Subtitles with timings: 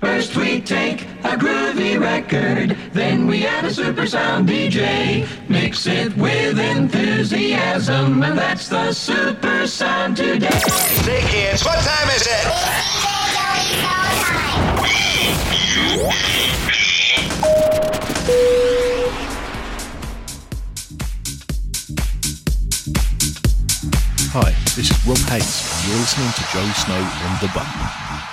[0.00, 5.28] First we take a groovy record, then we add a super sound DJ.
[5.50, 10.48] Mix it with enthusiasm, and that's the super sound today.
[11.04, 12.46] Hey kids, what time is it?
[24.32, 28.29] Hi, this is Rob Hayes, and you're listening to Joe Snow on the Bump.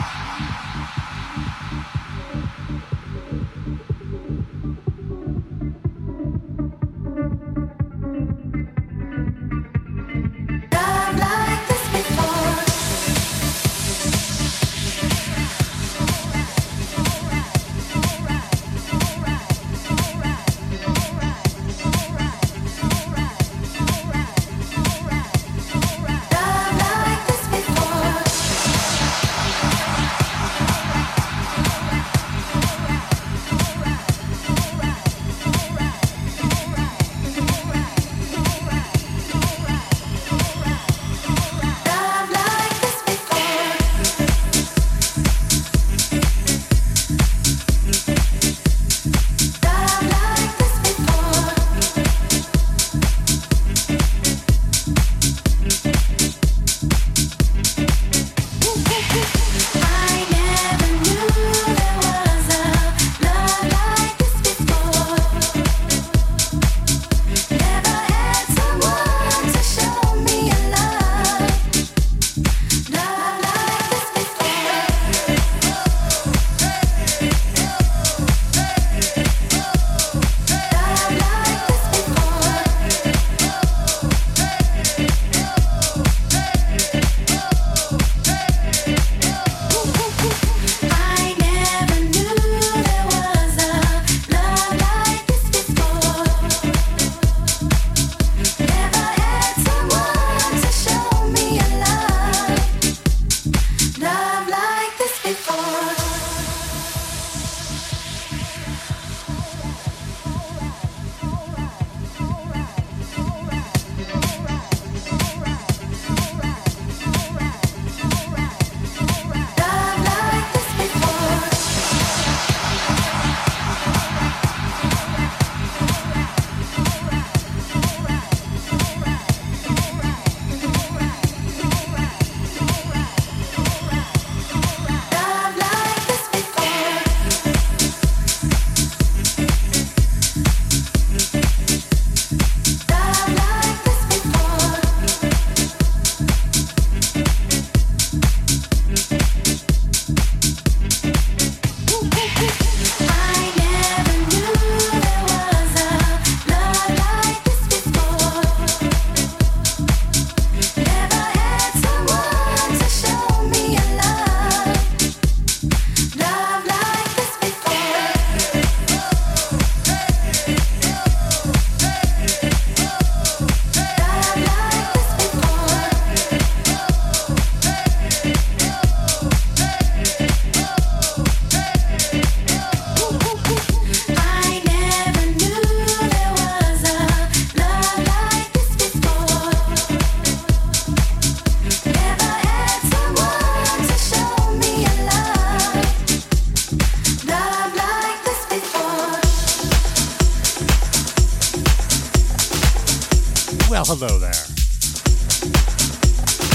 [203.85, 204.31] Hello there.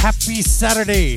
[0.02, 1.14] Happy Saturday.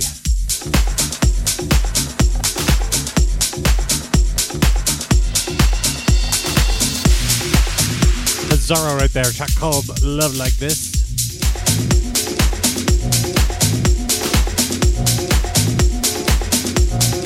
[8.47, 9.25] Bizarro right there,
[9.57, 10.93] called Love Like This.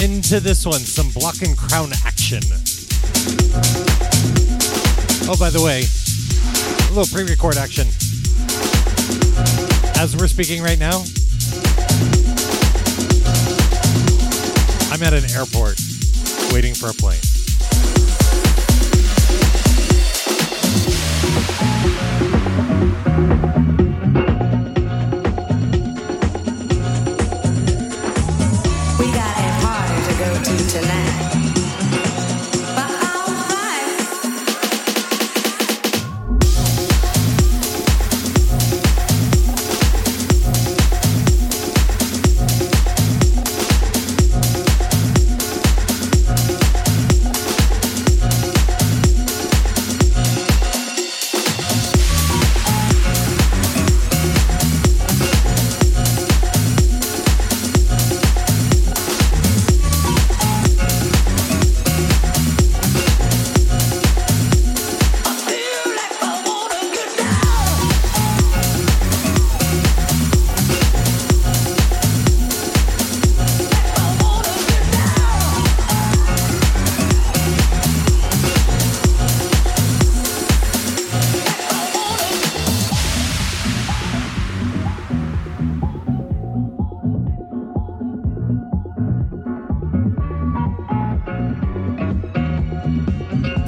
[0.01, 2.43] Into this one, some Block and Crown action.
[5.27, 5.83] Oh, by the way,
[6.87, 7.89] a little pre record action
[9.99, 11.03] as we're speaking right now,
[14.93, 15.77] I'm at an airport
[16.53, 17.28] waiting for a plane.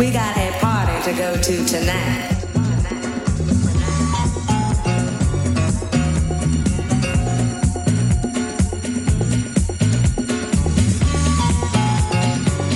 [0.01, 2.31] We got a party to go to tonight.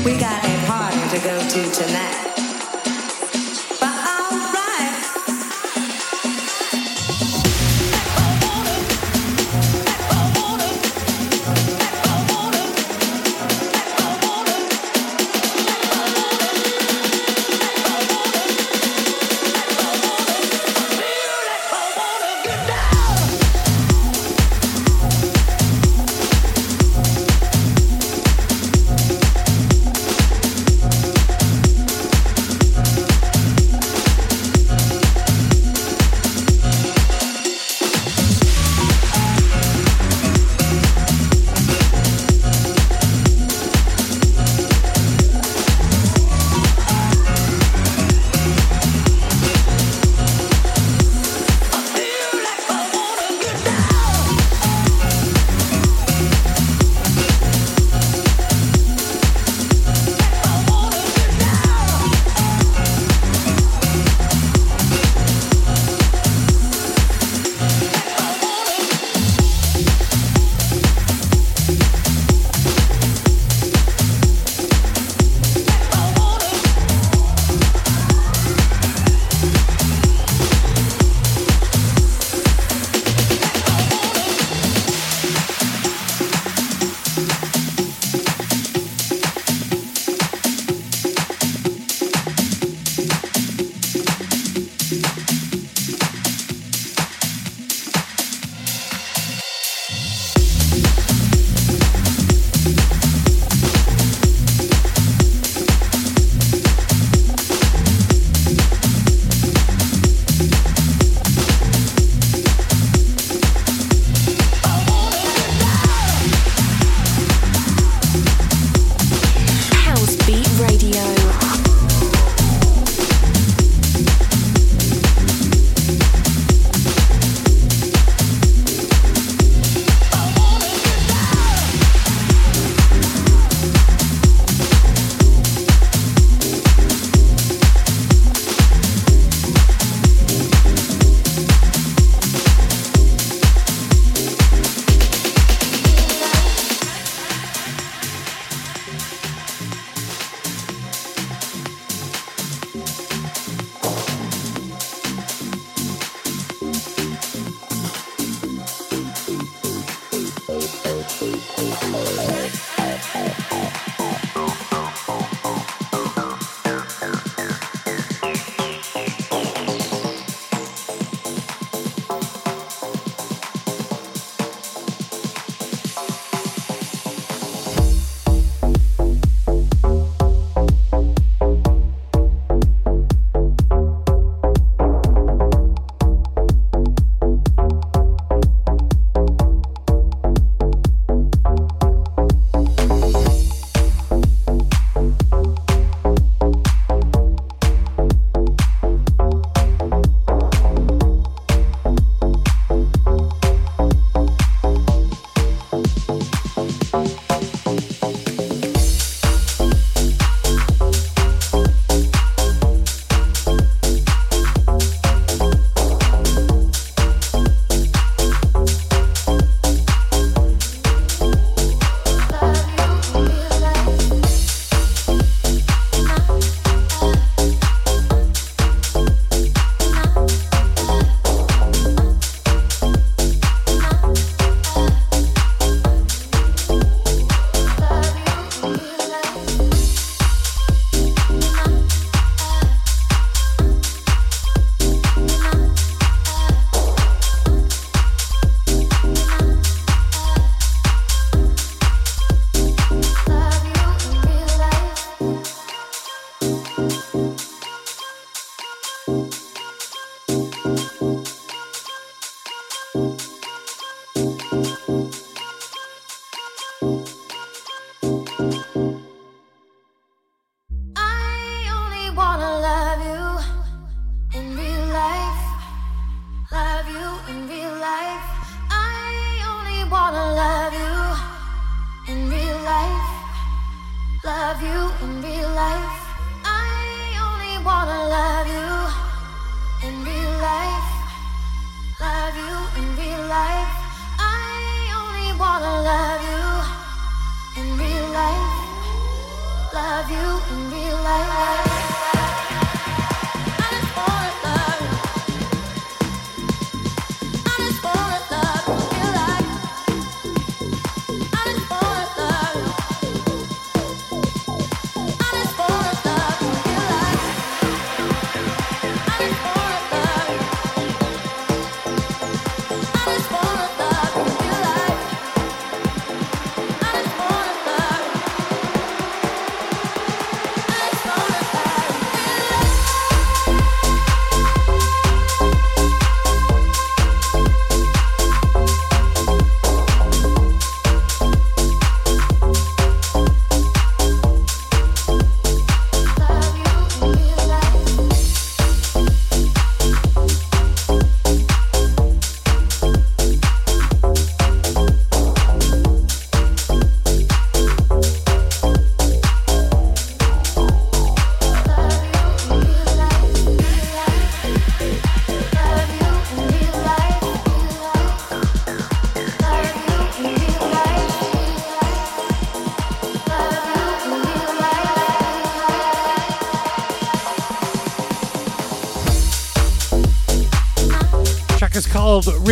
[0.06, 2.25] We got a party to go to wanna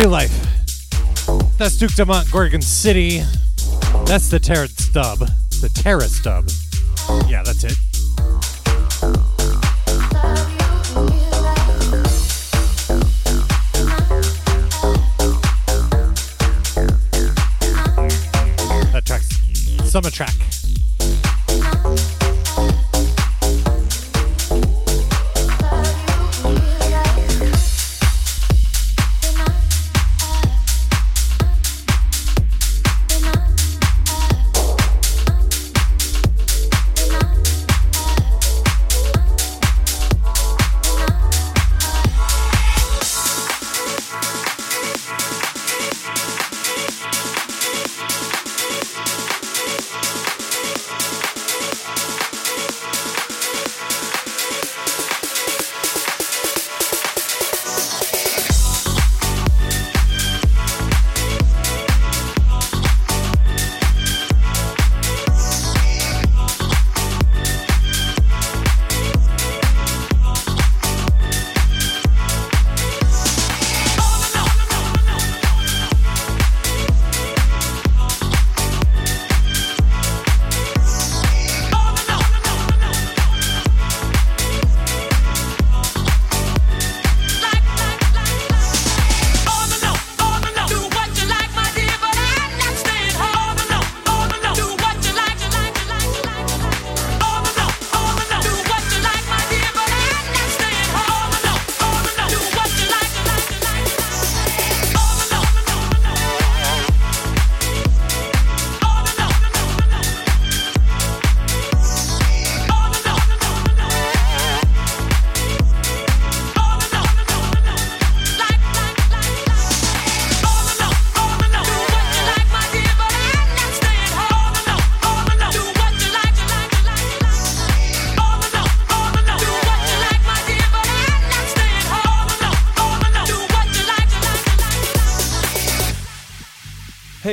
[0.08, 0.32] Life.
[1.56, 3.22] That's Duke Dumont, Gorgon City.
[4.04, 5.18] That's the Terra stub.
[5.18, 6.44] The Terra stub.
[7.26, 7.76] Yeah, that's it.
[18.92, 20.43] That track's summer track.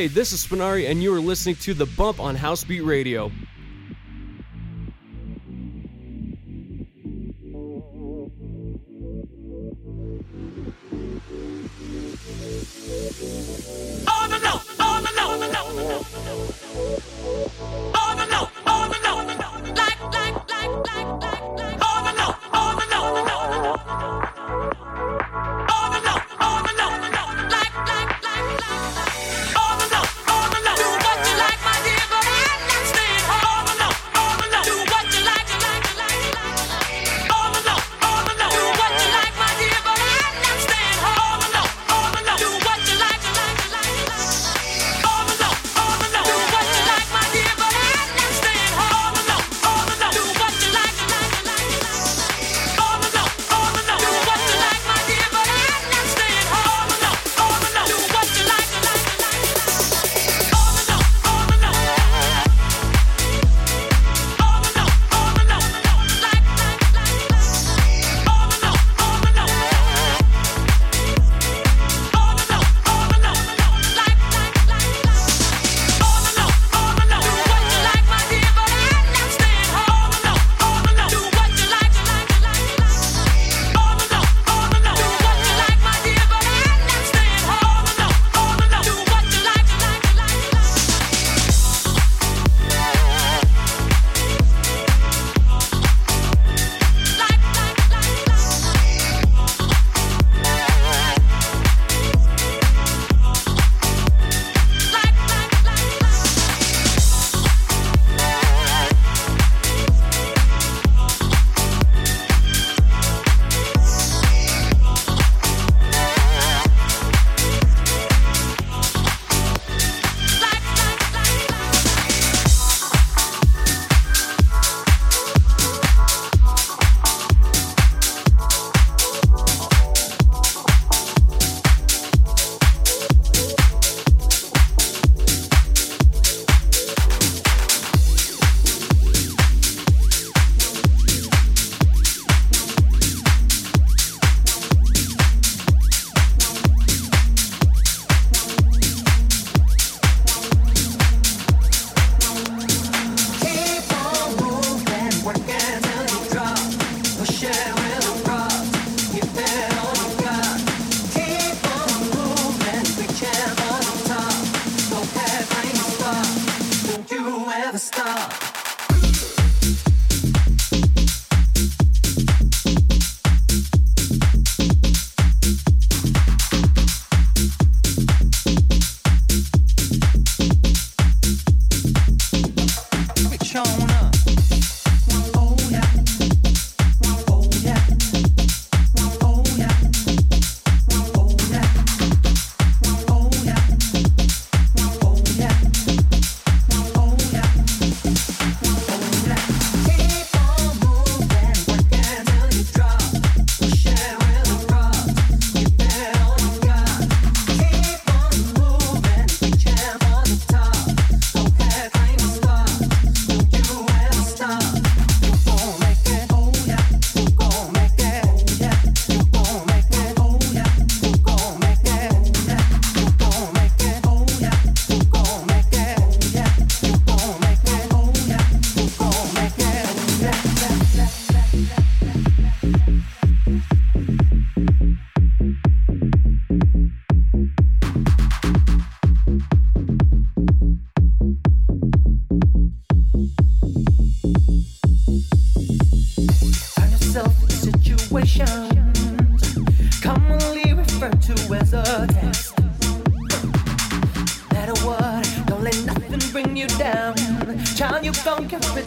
[0.01, 3.31] Hey, this is Spinari, and you are listening to The Bump on Housebeat Radio.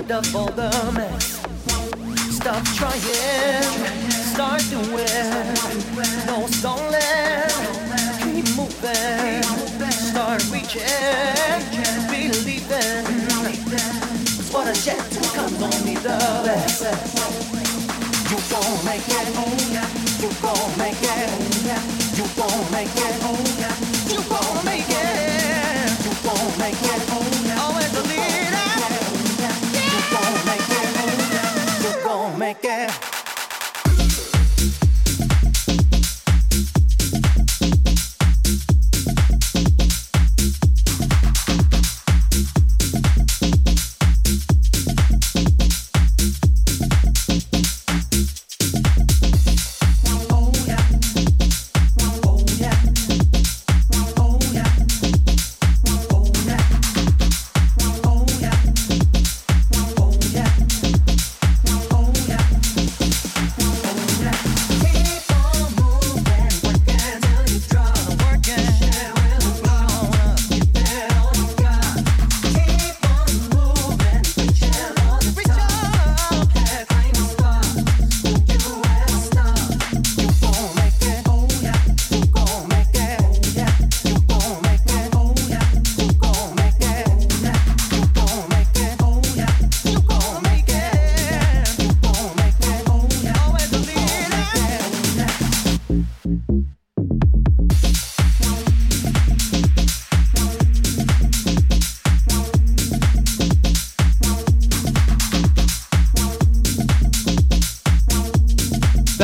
[0.07, 1.41] Double the mess.
[2.31, 3.63] Stop trying,
[4.33, 5.07] start doing.
[6.27, 7.01] No stalling,
[8.21, 9.43] keep moving.
[9.91, 10.83] Start reaching,
[12.11, 13.05] believing.
[14.39, 14.99] It's what a jet
[15.35, 16.83] comes only the best.
[18.31, 19.29] You gon' make it,
[20.21, 21.31] you gon' make it,
[22.17, 23.15] you gon' make it,
[24.13, 27.34] you gon' make it, you gon' make it.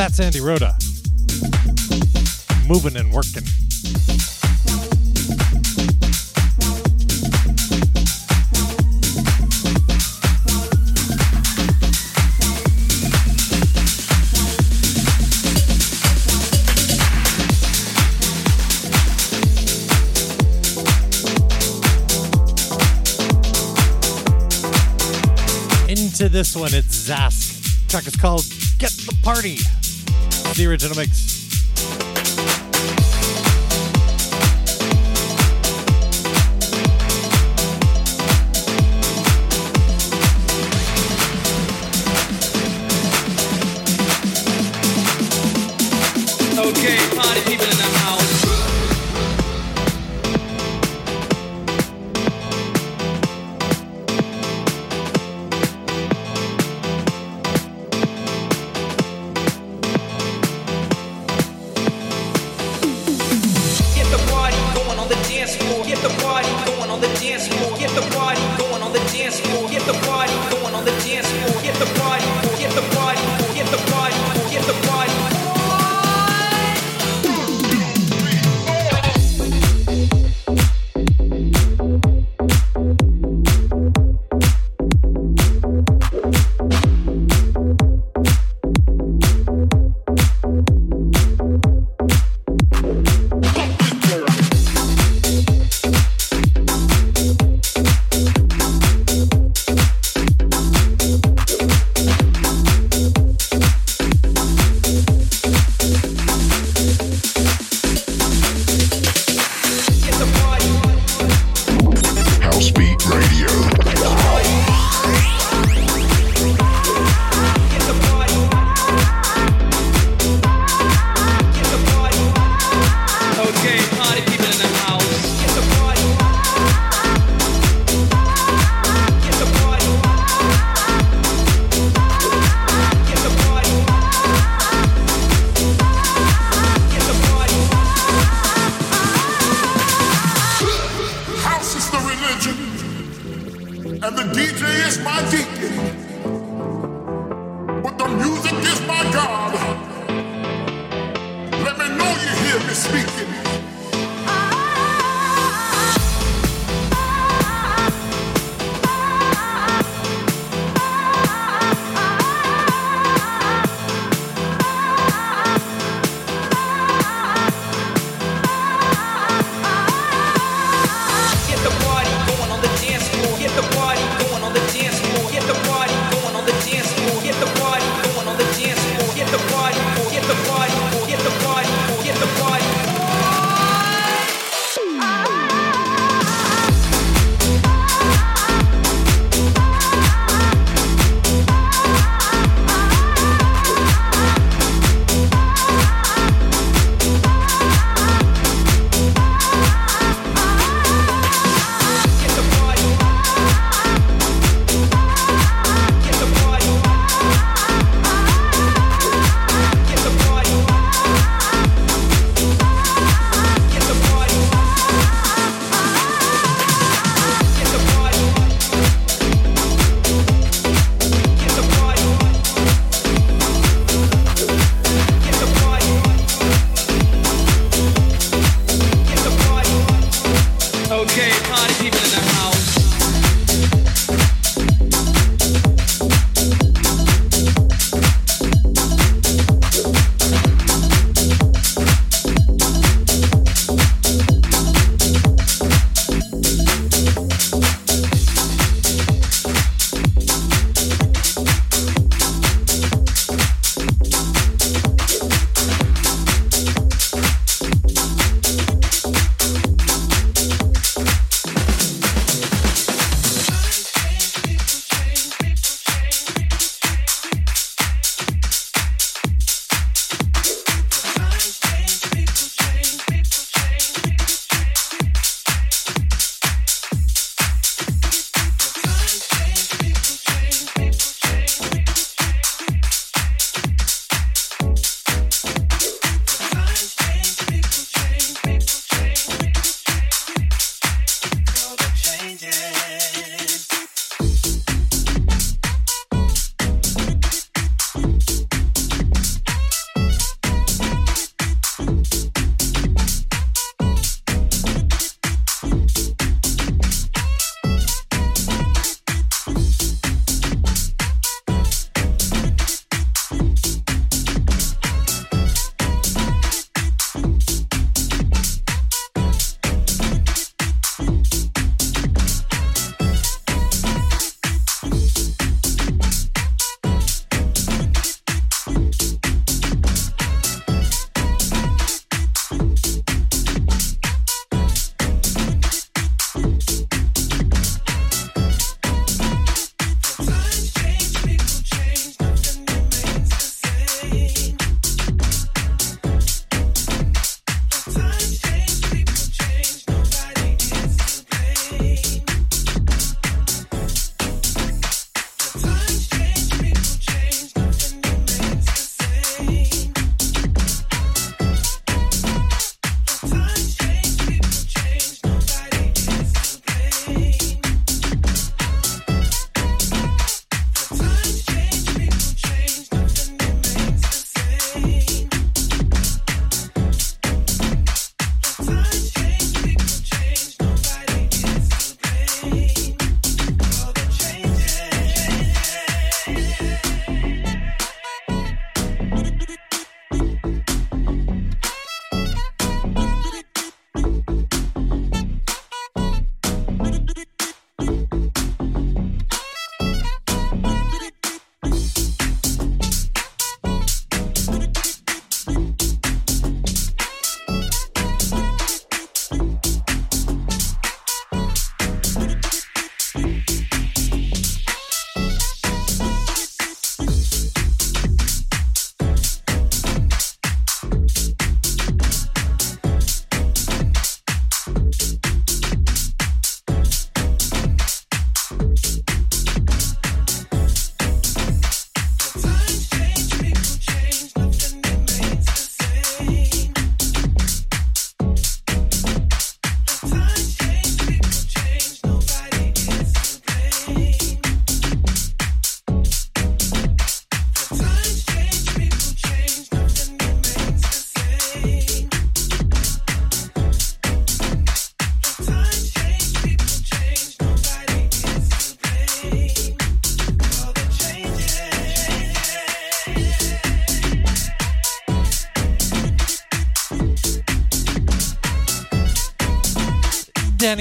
[0.01, 0.75] That's Andy Rhoda.
[2.67, 3.43] Moving and working.
[25.87, 27.87] Into this one, it's Zask.
[27.87, 28.45] Track is called
[28.79, 29.59] Get the Party.
[30.53, 31.30] The original mix.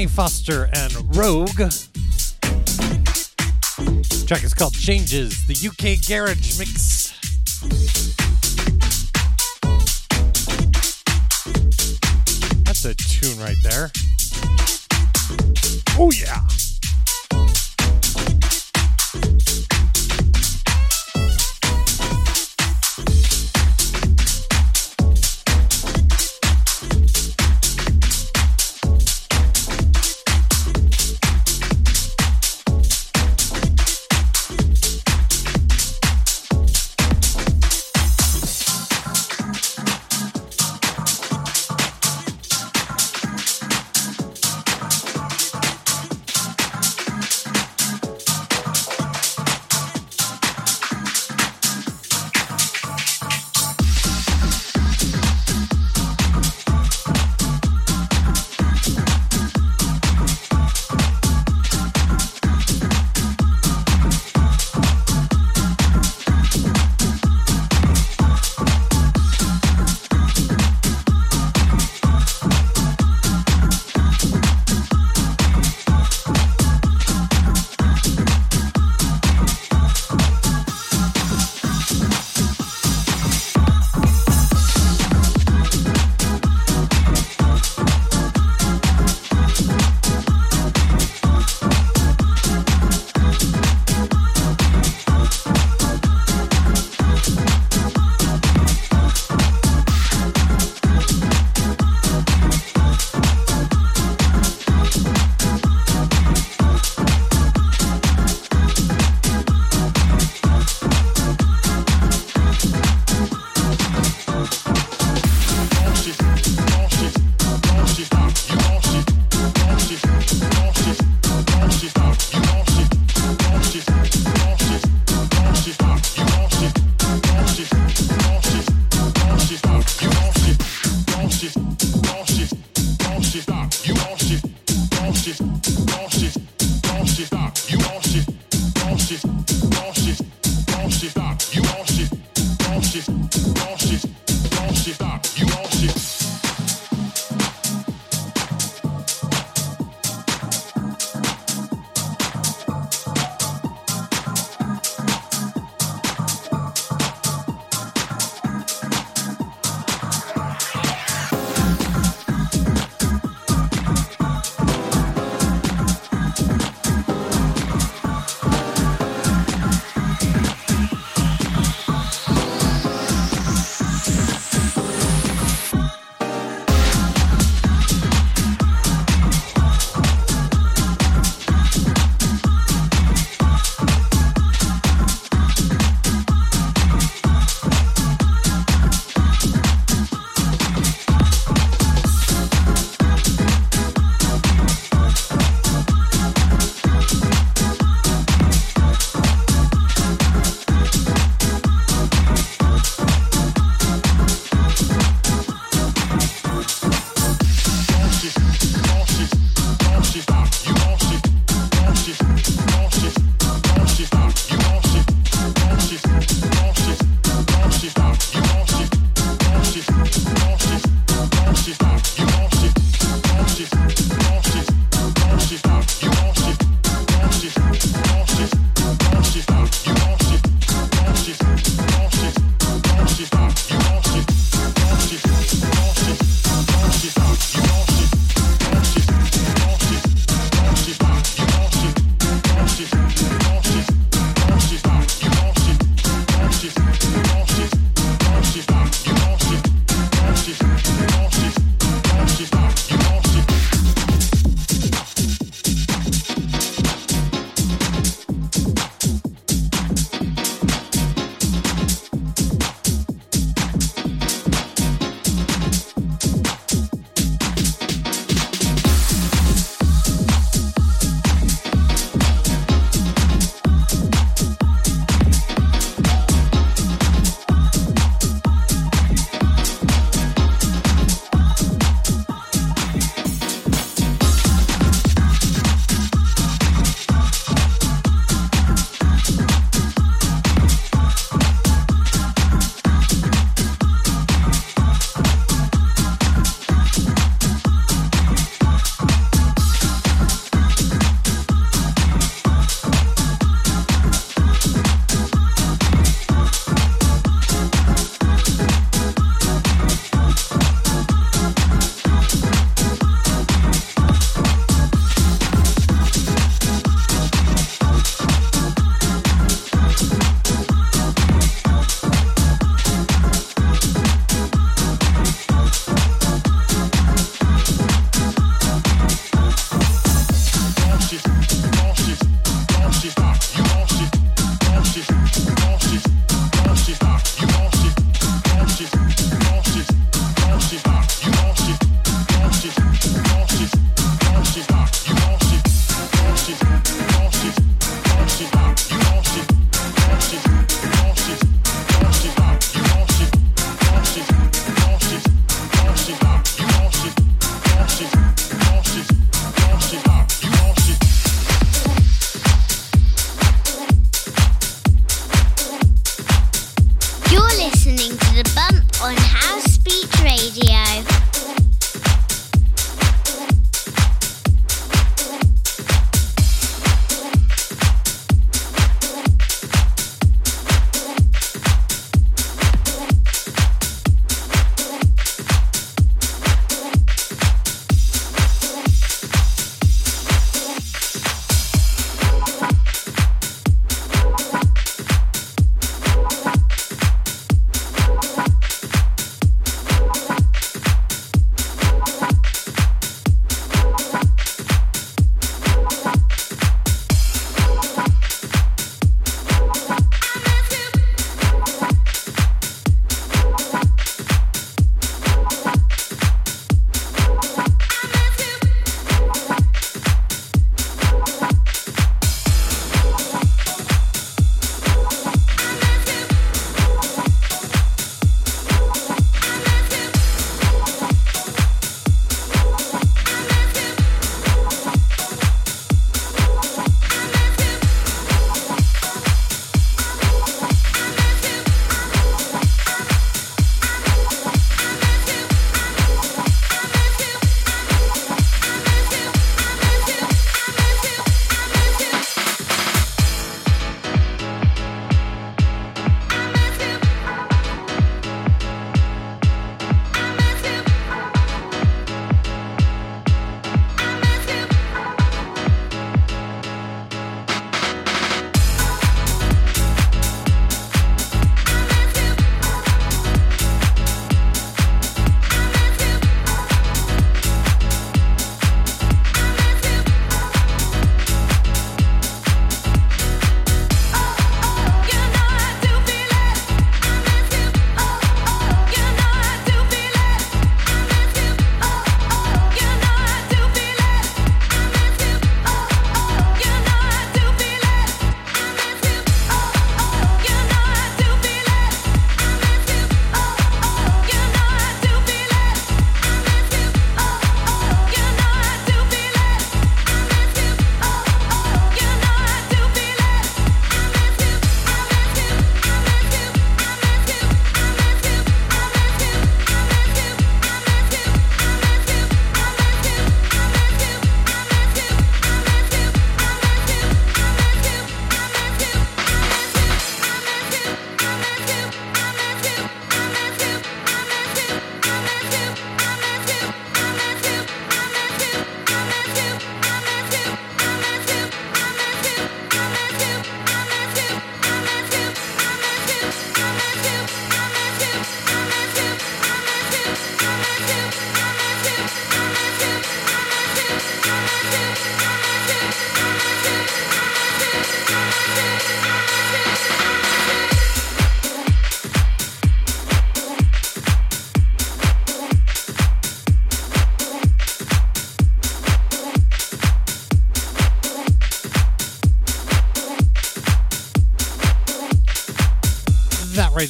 [0.00, 1.70] Danny Foster and Rogue.
[4.26, 7.12] Track is called Changes, the UK Garage Mix.
[12.64, 13.90] That's a tune right there.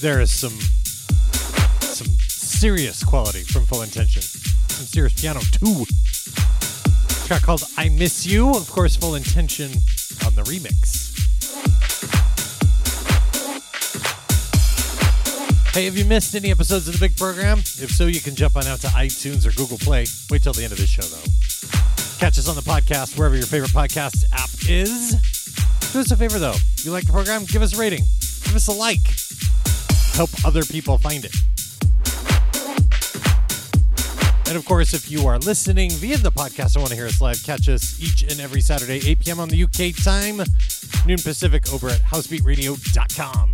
[0.01, 0.59] there is some
[1.81, 4.23] some serious quality from Full Intention.
[4.23, 5.85] Some serious piano too.
[7.27, 9.71] Track called "I Miss You," of course, Full Intention
[10.25, 11.09] on the remix.
[15.75, 17.59] Hey, have you missed any episodes of the big program?
[17.59, 20.07] If so, you can jump on out to iTunes or Google Play.
[20.31, 22.19] Wait till the end of this show, though.
[22.19, 25.13] Catch us on the podcast wherever your favorite podcast app is.
[25.93, 26.57] Do us a favor, though.
[26.77, 28.05] If you like the program, give us a rating,
[28.45, 29.20] give us a like
[30.21, 31.35] help other people find it.
[34.49, 37.23] And of course, if you are listening via the podcast I want to hear us
[37.23, 39.41] live, catch us each and every Saturday, 8 p.m.
[39.41, 40.43] on the UK time,
[41.07, 43.50] noon Pacific, over at housebeatradio.com.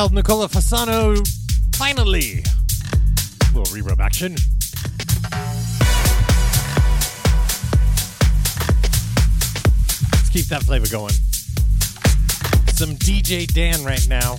[0.00, 1.14] Wild, Nicola Fasano,
[1.76, 2.42] finally.
[3.42, 4.32] A little reverb action.
[10.10, 11.12] Let's keep that flavor going.
[12.72, 14.38] Some DJ Dan right now.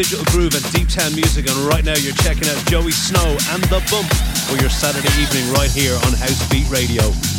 [0.00, 3.62] Digital Groove and Deep Town Music, and right now you're checking out Joey Snow and
[3.64, 4.08] The Bump
[4.48, 7.29] for your Saturday evening right here on House Beat Radio.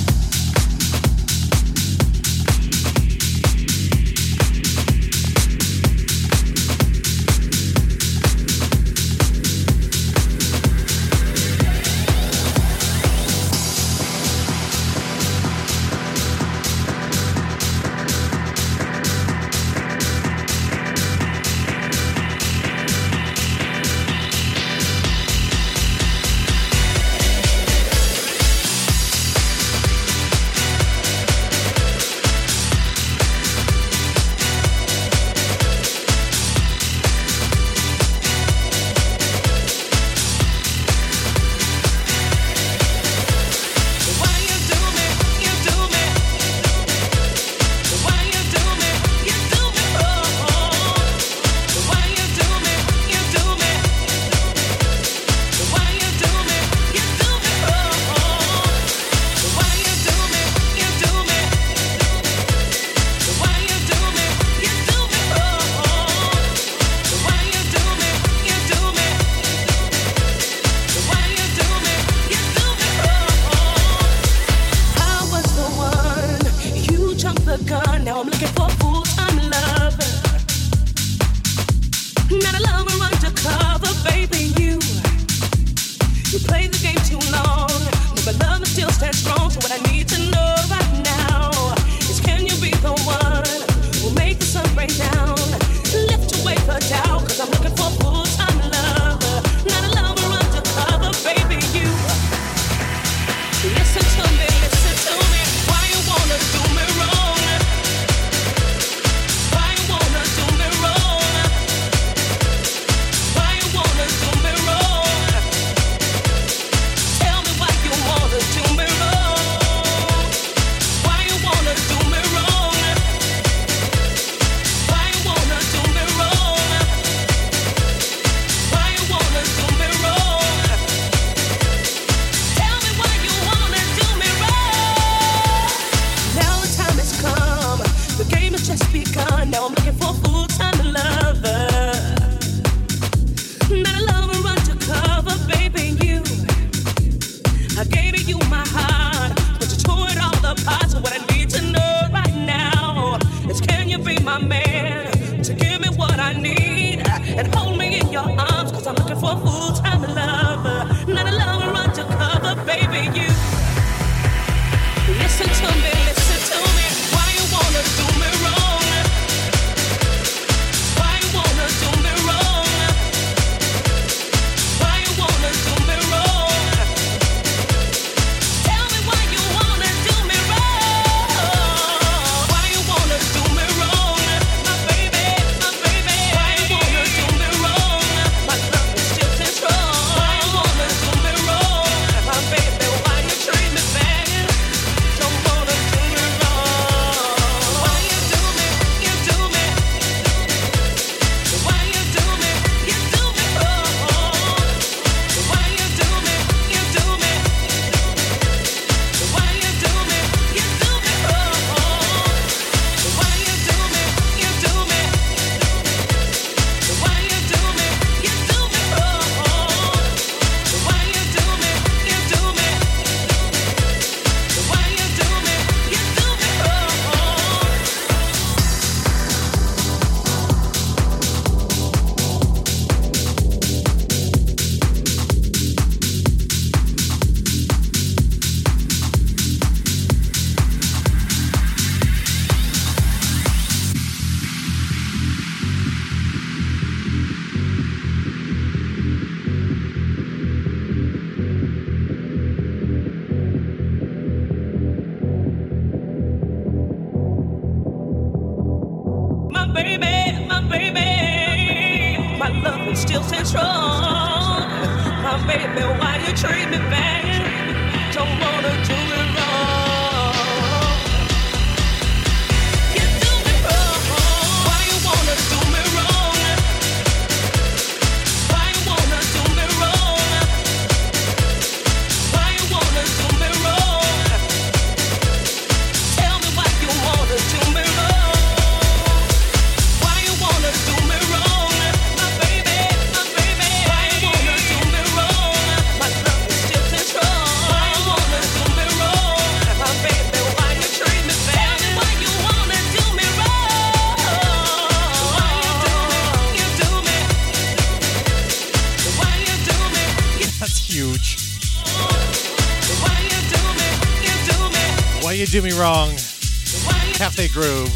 [317.52, 317.92] groove.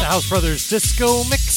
[0.00, 1.47] The House Brothers Disco Mix.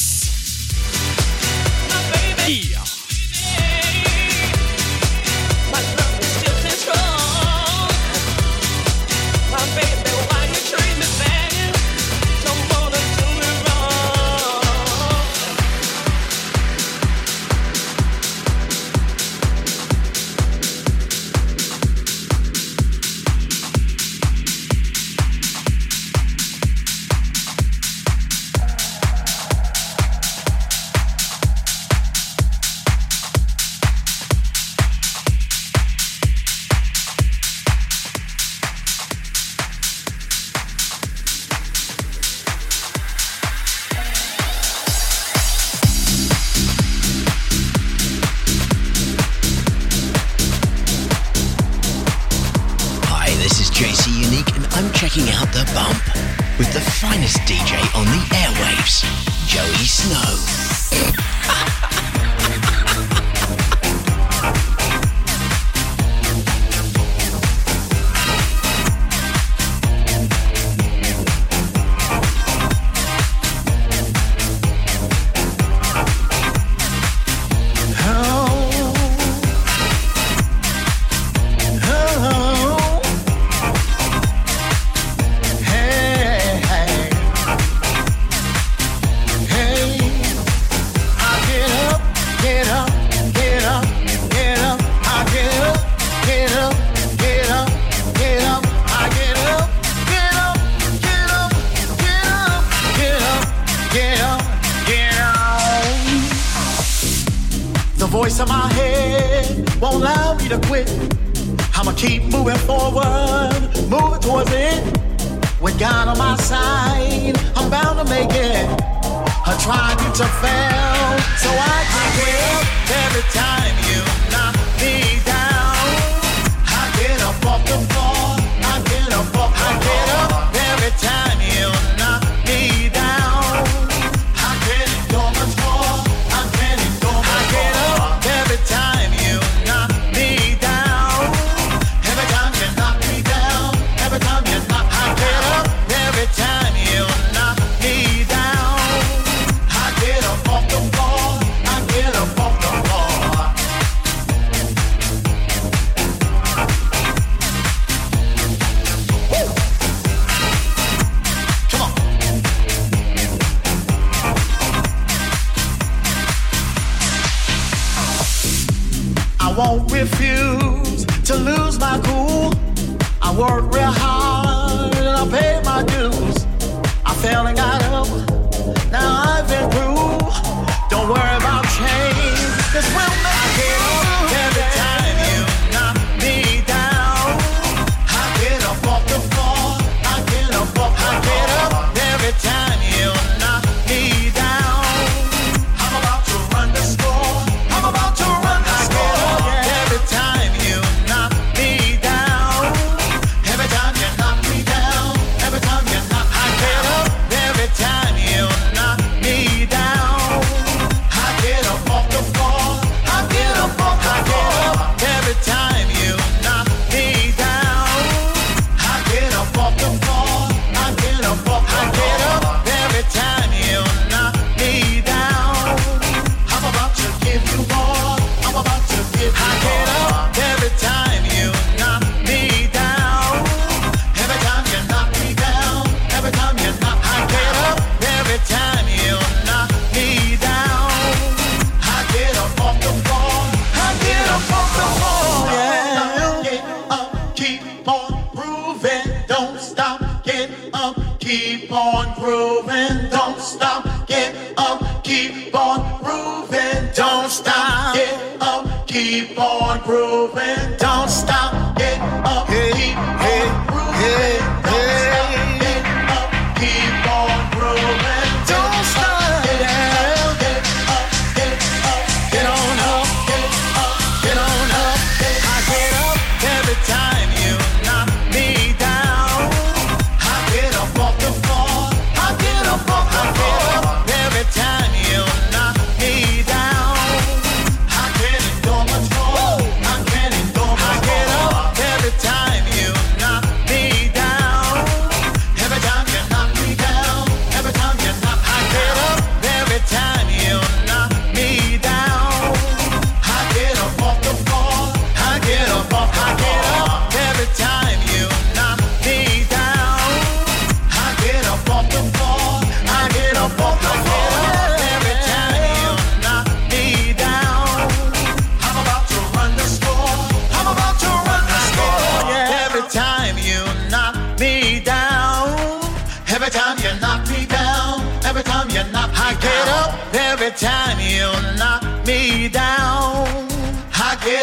[258.91, 263.93] Keep on grooving, don't stop, get up, hey, keep hey, on grooving.
[263.93, 264.40] Hey.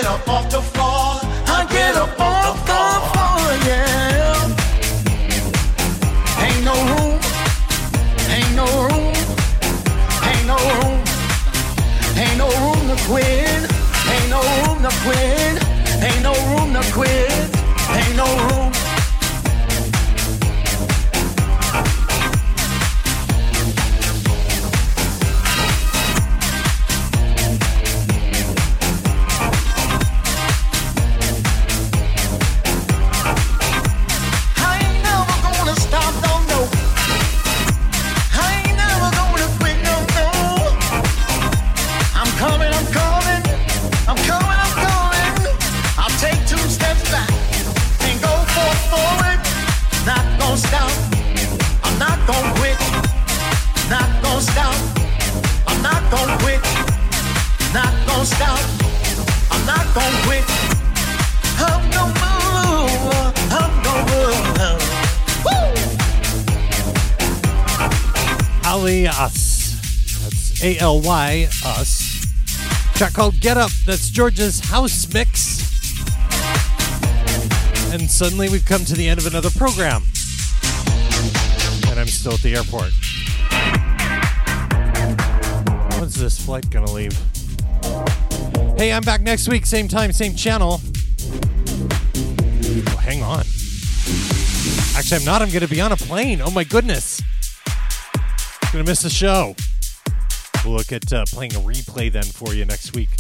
[0.08, 0.67] Up off the
[70.68, 72.26] A L Y us.
[72.92, 73.70] Track called Get Up.
[73.86, 75.60] That's George's house mix.
[77.90, 80.02] And suddenly we've come to the end of another program.
[81.86, 82.92] And I'm still at the airport.
[85.98, 87.16] When's this flight gonna leave?
[88.76, 90.82] Hey, I'm back next week, same time, same channel.
[92.88, 93.40] Oh, hang on.
[94.98, 95.40] Actually, I'm not.
[95.40, 96.42] I'm going to be on a plane.
[96.42, 97.22] Oh my goodness.
[98.70, 99.54] Gonna miss the show.
[100.64, 103.10] We'll look at uh, playing a replay then for you next week.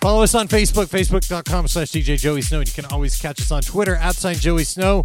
[0.00, 2.60] Follow us on Facebook, facebook.com slash DJ Joey Snow.
[2.60, 5.04] And you can always catch us on Twitter, at sign Joey Snow.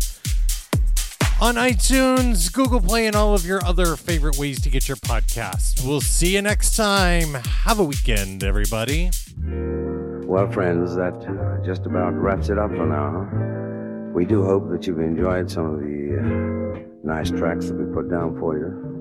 [1.42, 5.86] On iTunes, Google Play, and all of your other favorite ways to get your podcast.
[5.86, 7.34] We'll see you next time.
[7.34, 9.12] Have a weekend, everybody.
[9.44, 14.14] Well, friends, that just about wraps it up for now.
[14.14, 18.10] We do hope that you've enjoyed some of the uh, nice tracks that we put
[18.10, 18.95] down for you.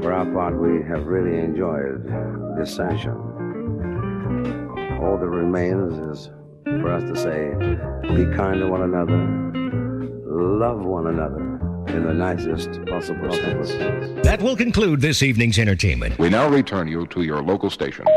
[0.00, 2.04] For our part, we have really enjoyed
[2.58, 3.12] this session.
[5.00, 6.30] All that remains is
[6.64, 7.54] for us to say,
[8.14, 9.16] be kind to one another,
[10.26, 11.40] love one another
[11.88, 13.70] in the nicest possible sense.
[14.24, 16.18] That will conclude this evening's entertainment.
[16.18, 18.08] We now return you to your local stations.